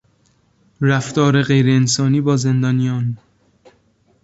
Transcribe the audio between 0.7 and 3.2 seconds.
رفتار غیرانسانی با زندانیان